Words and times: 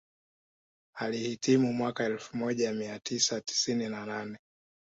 Alihitimu 0.97 1.73
mwaka 1.73 2.03
elfu 2.03 2.37
moja 2.37 2.73
mia 2.73 2.99
tisa 2.99 3.41
tisini 3.41 3.89
na 3.89 4.05
nane 4.05 4.37